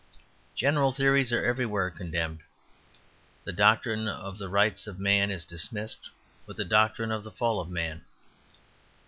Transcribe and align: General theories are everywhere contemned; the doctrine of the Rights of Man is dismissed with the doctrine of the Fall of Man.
General 0.55 0.91
theories 0.91 1.31
are 1.31 1.45
everywhere 1.45 1.91
contemned; 1.91 2.41
the 3.43 3.51
doctrine 3.53 4.07
of 4.07 4.39
the 4.39 4.49
Rights 4.49 4.87
of 4.87 4.97
Man 4.99 5.29
is 5.29 5.45
dismissed 5.45 6.09
with 6.47 6.57
the 6.57 6.65
doctrine 6.65 7.11
of 7.11 7.21
the 7.21 7.29
Fall 7.29 7.59
of 7.61 7.69
Man. 7.69 8.03